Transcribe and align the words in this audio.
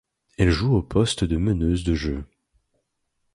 Elle 0.39 0.49
joue 0.49 0.73
au 0.73 0.81
poste 0.81 1.23
de 1.25 1.37
meneuse 1.37 1.83
de 1.83 1.93
jeu. 1.93 2.25